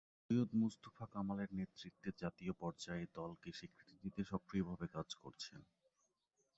সৈয়দ 0.21 0.49
মোস্তফা 0.55 1.05
কামালের 1.13 1.49
নেতৃত্বে 1.53 2.09
জাতীয় 2.21 2.53
পর্যায়ে 2.61 3.05
দলকে 3.15 3.49
স্বীকৃতি 3.53 3.95
দিতে 4.03 4.21
সক্রিয়ভাবে 4.31 4.85
কাজ 4.95 5.07
করছেন। 5.21 5.59